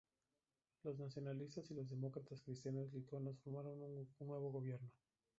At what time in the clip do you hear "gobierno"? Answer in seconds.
4.51-4.89